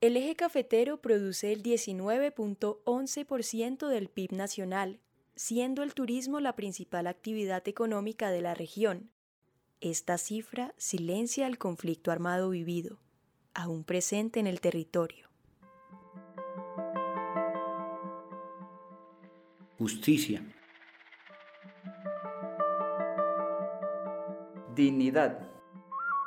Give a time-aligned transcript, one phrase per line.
[0.00, 5.00] El eje cafetero produce el 19.11% del PIB nacional,
[5.34, 9.10] siendo el turismo la principal actividad económica de la región.
[9.80, 13.00] Esta cifra silencia el conflicto armado vivido,
[13.54, 15.26] aún presente en el territorio.
[19.78, 20.44] Justicia.
[24.76, 25.50] Dignidad.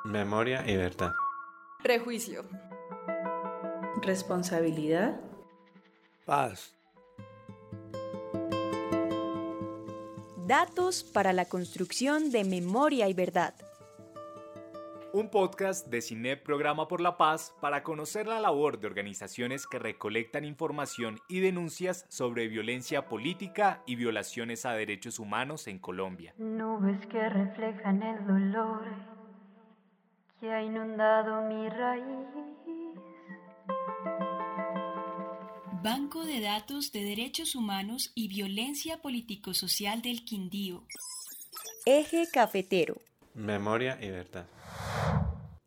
[0.03, 1.13] Memoria y verdad.
[1.81, 2.43] Prejuicio.
[4.01, 5.19] Responsabilidad.
[6.25, 6.75] Paz.
[10.47, 13.53] Datos para la construcción de memoria y verdad.
[15.13, 19.77] Un podcast de Cine Programa por la Paz para conocer la labor de organizaciones que
[19.77, 26.33] recolectan información y denuncias sobre violencia política y violaciones a derechos humanos en Colombia.
[26.37, 28.85] Nubes que reflejan el dolor
[30.39, 32.60] que ha inundado mi raíz.
[35.83, 40.83] Banco de Datos de Derechos Humanos y Violencia Político-Social del Quindío.
[41.87, 43.01] Eje Cafetero.
[43.33, 44.45] Memoria y verdad.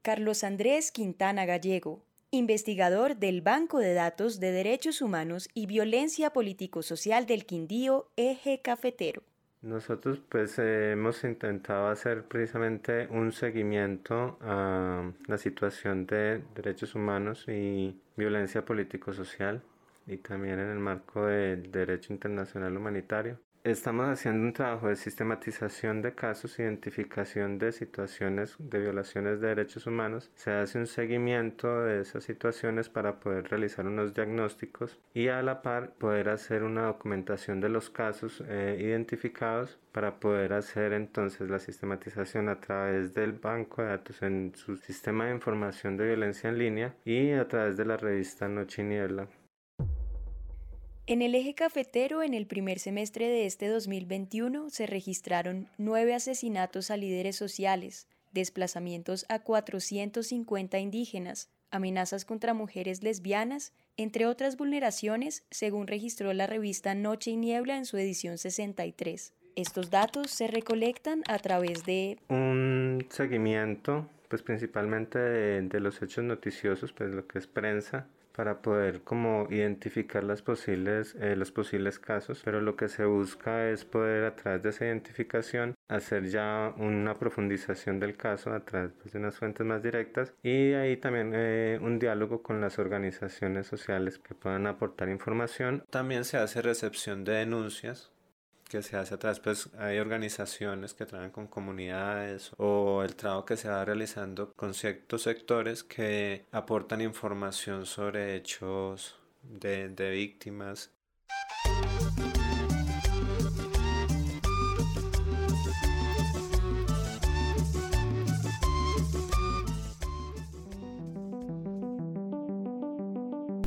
[0.02, 7.26] Carlos Andrés Quintana Gallego, investigador del Banco de Datos de Derechos Humanos y Violencia Político-Social
[7.26, 9.24] del Quindío, Eje Cafetero.
[9.62, 17.98] Nosotros pues hemos intentado hacer precisamente un seguimiento a la situación de derechos humanos y
[18.16, 19.60] violencia político-social
[20.06, 23.38] y también en el marco del derecho internacional humanitario.
[23.64, 29.86] Estamos haciendo un trabajo de sistematización de casos, identificación de situaciones de violaciones de derechos
[29.86, 30.30] humanos.
[30.34, 35.62] Se hace un seguimiento de esas situaciones para poder realizar unos diagnósticos y a la
[35.62, 41.58] par poder hacer una documentación de los casos eh, identificados para poder hacer entonces la
[41.58, 46.58] sistematización a través del banco de datos en su sistema de información de violencia en
[46.58, 49.26] línea y a través de la revista Noche y Niebla.
[51.06, 56.90] En el eje cafetero, en el primer semestre de este 2021, se registraron nueve asesinatos
[56.90, 65.88] a líderes sociales, desplazamientos a 450 indígenas, amenazas contra mujeres lesbianas, entre otras vulneraciones, según
[65.88, 69.34] registró la revista Noche y Niebla en su edición 63.
[69.56, 76.94] Estos datos se recolectan a través de un seguimiento, pues principalmente de, los hechos noticiosos,
[76.94, 82.42] pues lo que es prensa, para poder como identificar las posibles, eh, los posibles casos,
[82.44, 87.14] pero lo que se busca es poder a través de esa identificación hacer ya una
[87.14, 91.78] profundización del caso a través pues, de unas fuentes más directas y ahí también eh,
[91.80, 95.84] un diálogo con las organizaciones sociales que puedan aportar información.
[95.90, 98.13] También se hace recepción de denuncias
[98.74, 103.44] que se hace a través, pues hay organizaciones que trabajan con comunidades o el trabajo
[103.44, 110.90] que se va realizando con ciertos sectores que aportan información sobre hechos de, de víctimas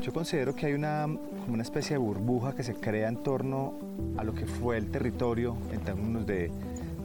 [0.02, 3.78] Yo considero que hay una, como una especie de burbuja que se crea en torno
[4.18, 6.52] a lo que fue el territorio en términos de,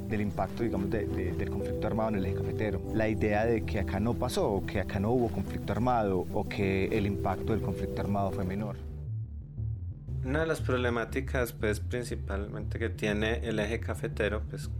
[0.09, 2.83] del impacto, digamos, del conflicto armado en el eje cafetero.
[2.95, 6.87] La idea de que acá no pasó, que acá no hubo conflicto armado, o que
[6.87, 8.77] el impacto del conflicto armado fue menor.
[10.25, 14.71] Una de las problemáticas, pues, principalmente que tiene el eje cafetero, pues,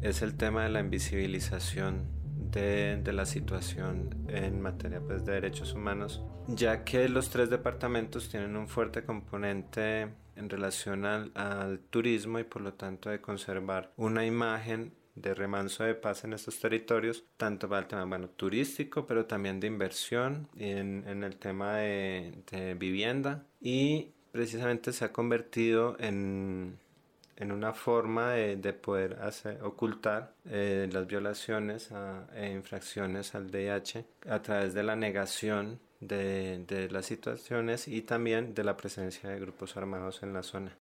[0.00, 2.04] es el tema de la invisibilización
[2.50, 8.56] de, la situación en materia pues, de derechos humanos, ya que los tres departamentos tienen
[8.56, 14.92] un fuerte componente en relación al, turismo y por lo tanto de conservar una imagen
[15.14, 19.60] de remanso de paz en estos territorios, tanto para el tema bueno, turístico, pero también
[19.60, 23.46] de inversión en, en el tema de, vivienda.
[23.60, 26.78] Y precisamente se ha convertido en,
[27.36, 29.18] en una forma de, de poder
[29.62, 31.90] ocultar eh, las violaciones
[32.34, 38.54] e infracciones al DIH a través de la negación de, de las situaciones y también
[38.54, 40.76] de la presencia de grupos armados en la zona.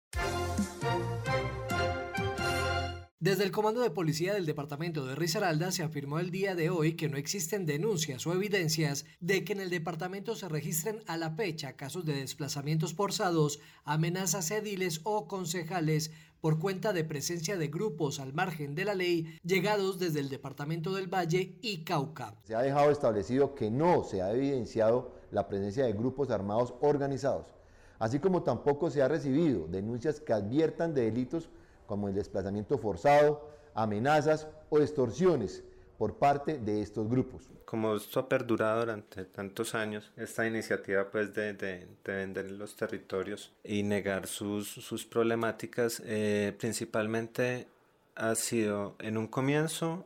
[3.23, 6.94] Desde el Comando de Policía del Departamento de Risaralda se afirmó el día de hoy
[6.94, 11.31] que no existen denuncias o evidencias de que en el departamento se registren a la
[11.31, 16.11] fecha casos de desplazamientos forzados, amenazas ediles o concejales
[16.43, 20.93] por cuenta de presencia de grupos al margen de la ley llegados desde el Departamento
[20.93, 22.35] del Valle y Cauca.
[22.43, 27.47] Se ha dejado establecido que no se ha evidenciado la presencia de grupos armados organizados,
[28.00, 31.49] así como tampoco se ha recibido denuncias que adviertan de delitos
[31.87, 35.62] como el desplazamiento forzado, amenazas o extorsiones
[36.02, 37.49] por parte de estos grupos.
[37.64, 43.52] Como esto ha perdurado durante tantos años, esta iniciativa pues de, de, vender los territorios
[43.62, 47.69] y negar sus, sus problemáticas, eh, principalmente
[48.16, 50.04] ha sido en un comienzo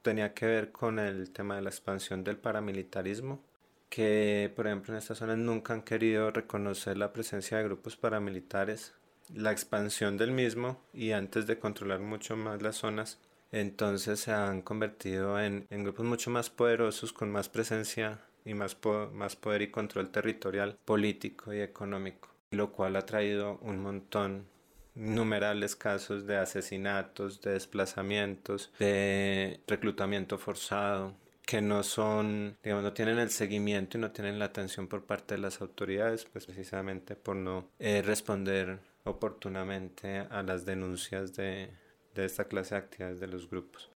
[0.00, 3.42] tenía que ver con el tema de la expansión del paramilitarismo,
[3.90, 8.94] que por ejemplo en estas zonas nunca han querido reconocer la presencia de grupos paramilitares,
[9.34, 13.18] la expansión del mismo y antes de controlar mucho más las zonas,
[13.52, 18.76] entonces se han convertido en, en grupos mucho más poderosos con más presencia y más,
[19.12, 24.46] más poder y control territorial, político y económico, lo cual ha traído un montón
[24.94, 31.14] innumerables casos de asesinatos, de desplazamientos, de reclutamiento forzado,
[31.44, 35.34] que no son, digamos, no tienen el seguimiento y no tienen la atención por parte
[35.34, 41.70] de las autoridades, pues precisamente por no eh, responder oportunamente a las denuncias de,
[42.20, 43.92] de esta clase de actividades de los grupos.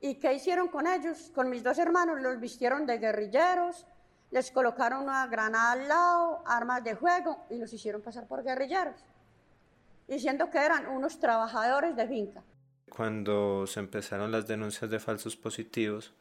[0.00, 1.30] ¿Y qué hicieron con ellos?
[1.34, 3.86] Con mis dos hermanos los vistieron de guerrilleros,
[4.30, 9.04] les colocaron una granada al lado, armas de juego y los hicieron pasar por guerrilleros,
[10.06, 12.42] diciendo que eran unos trabajadores de finca.
[12.88, 16.12] Cuando se empezaron las denuncias de falsos positivos,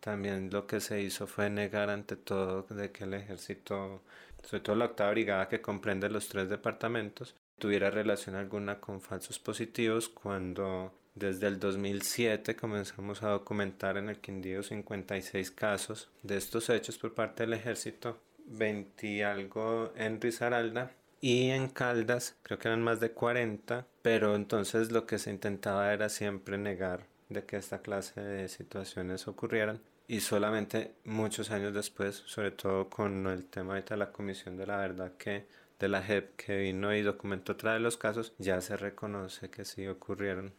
[0.00, 4.02] también lo que se hizo fue negar ante todo de que el ejército,
[4.42, 9.38] sobre todo la octava brigada que comprende los tres departamentos, tuviera relación alguna con falsos
[9.38, 16.68] positivos cuando desde el 2007 comenzamos a documentar en el Quindío 56 casos de estos
[16.68, 20.92] hechos por parte del ejército, 20 y algo en Risaralda
[21.26, 25.92] y en Caldas creo que eran más de 40, pero entonces lo que se intentaba
[25.92, 32.22] era siempre negar de que esta clase de situaciones ocurrieran y solamente muchos años después,
[32.26, 35.48] sobre todo con el tema de la Comisión de la Verdad que
[35.80, 39.64] de la JEP que vino y documentó otra de los casos, ya se reconoce que
[39.64, 40.52] sí ocurrieron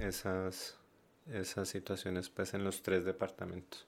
[0.00, 0.78] esas,
[1.30, 3.86] esas situaciones pues, en los tres departamentos.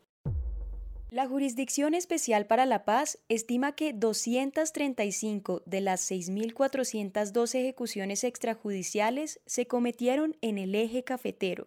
[1.11, 9.67] La Jurisdicción Especial para la Paz estima que 235 de las 6.402 ejecuciones extrajudiciales se
[9.67, 11.67] cometieron en el eje cafetero.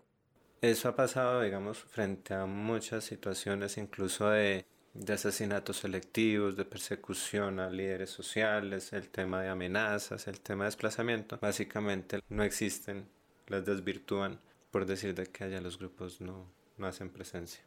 [0.62, 7.60] Eso ha pasado, digamos, frente a muchas situaciones, incluso de, de asesinatos selectivos, de persecución
[7.60, 11.38] a líderes sociales, el tema de amenazas, el tema de desplazamiento.
[11.42, 13.10] Básicamente no existen
[13.48, 14.40] las desvirtúan
[14.72, 16.48] por decir de que allá los grupos no,
[16.78, 17.62] no hacen presencia.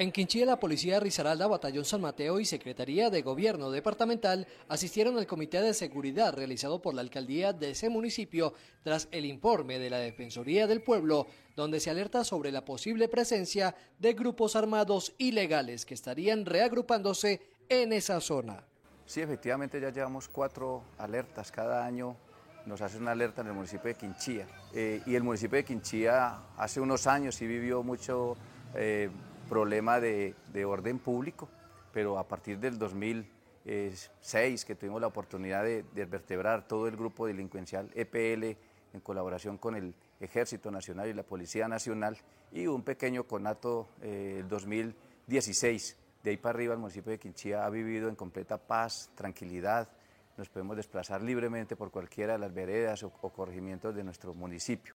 [0.00, 5.18] En Quinchilla, la Policía de Risaralda, Batallón San Mateo y Secretaría de Gobierno Departamental asistieron
[5.18, 9.90] al Comité de Seguridad realizado por la Alcaldía de ese municipio tras el informe de
[9.90, 15.84] la Defensoría del Pueblo, donde se alerta sobre la posible presencia de grupos armados ilegales
[15.84, 18.64] que estarían reagrupándose en esa zona.
[19.04, 22.16] Sí, efectivamente ya llevamos cuatro alertas cada año
[22.64, 24.46] nos hace una alerta en el municipio de Quinchía.
[24.72, 28.36] Eh, y el municipio de Quinchía hace unos años sí vivió mucho
[28.74, 29.10] eh,
[29.50, 31.48] problema de, orden público,
[31.92, 37.90] pero a partir del 2006 que tuvimos la oportunidad de, vertebrar todo el grupo delincuencial
[37.94, 38.56] EPL
[38.92, 42.16] en colaboración con el Ejército Nacional y la Policía Nacional
[42.52, 45.96] y un pequeño conato eh, el 2016.
[46.22, 49.88] De ahí para arriba el municipio de Quinchía ha vivido en completa paz, tranquilidad,
[50.36, 54.94] nos podemos desplazar libremente por cualquiera de las veredas o, corregimientos de nuestro municipio.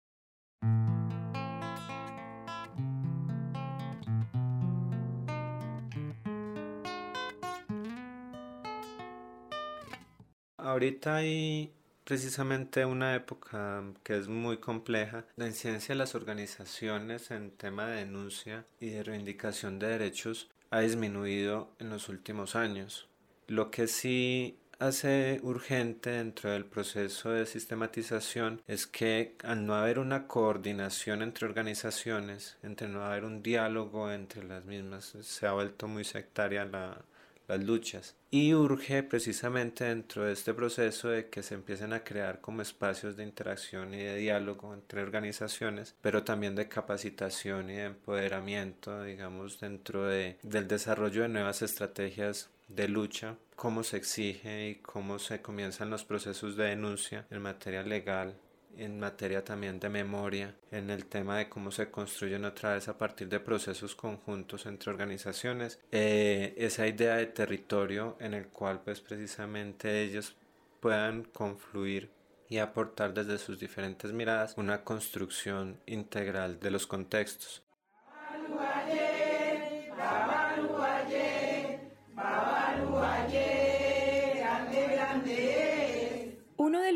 [10.62, 11.72] Ahorita hay
[12.04, 15.24] precisamente una época que es muy compleja.
[15.36, 20.80] La incidencia de las organizaciones en tema de denuncia y de reivindicación de derechos ha
[20.80, 23.08] disminuido en los últimos años.
[23.46, 29.98] Lo que sí hace urgente dentro del proceso de sistematización es que al no haber
[29.98, 35.86] una coordinación entre organizaciones, entre no haber un diálogo entre las mismas, se ha vuelto
[35.86, 37.02] muy sectaria la,
[37.50, 38.16] las luchas.
[38.30, 43.16] Y urge precisamente dentro de este proceso de que se empiecen a crear como espacios
[43.16, 49.58] de interacción y de diálogo entre organizaciones, pero también de capacitación y de empoderamiento, digamos,
[49.58, 55.42] dentro de, del desarrollo de nuevas estrategias de lucha, cómo se exige y cómo se
[55.42, 58.36] comienzan los procesos de denuncia en materia legal,
[58.76, 62.96] en materia también de memoria, en el tema de cómo se construyen otra vez a
[62.96, 69.00] partir de procesos conjuntos entre organizaciones, eh, esa idea de territorio en el cual pues
[69.00, 70.36] precisamente ellos
[70.80, 72.10] puedan confluir
[72.48, 77.62] y aportar desde sus diferentes miradas una construcción integral de los contextos.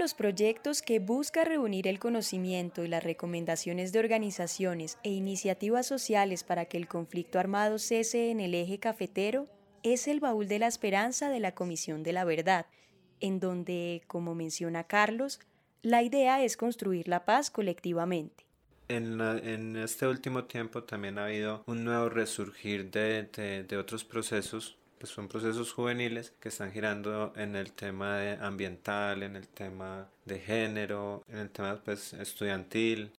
[0.05, 6.45] Los proyectos que busca reunir el conocimiento y las recomendaciones de organizaciones e iniciativas sociales
[6.45, 9.49] para que el conflicto armado cese en el eje cafetero
[9.83, 12.67] es el baúl de la esperanza de la Comisión de la Verdad,
[13.21, 15.41] en donde, como menciona Carlos,
[15.81, 18.45] la idea es construir la paz colectivamente.
[18.89, 25.13] En, este último tiempo también ha habido un nuevo resurgir de, de otros procesos pues
[25.13, 30.39] son procesos juveniles que están girando en el tema de ambiental, en el tema de
[30.39, 33.13] género, en el tema pues, estudiantil,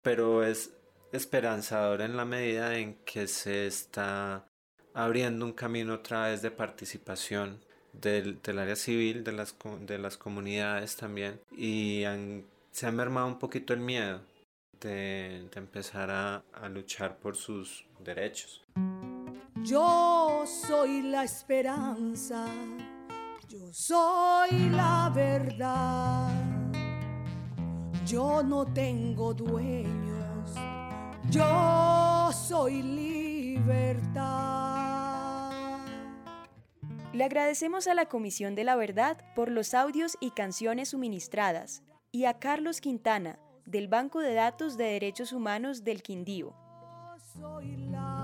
[0.00, 0.72] pero es
[1.12, 4.46] esperanzador en la medida en que se está
[4.94, 7.60] abriendo un camino otra vez de participación
[7.92, 12.04] del, área civil, de las, de las comunidades también, y
[12.70, 14.22] se ha mermado un poquito el miedo
[14.80, 18.64] de, empezar a luchar por sus derechos.
[19.66, 22.46] Yo soy la esperanza,
[23.48, 26.30] yo soy la verdad.
[28.06, 30.54] Yo no tengo dueños,
[31.30, 34.14] yo soy libertad.
[37.12, 41.82] Le agradecemos a la Comisión de la Verdad por los audios y canciones suministradas
[42.12, 46.54] y a Carlos Quintana del Banco de Datos de Derechos Humanos del Quindío.
[46.54, 48.15] Yo soy la.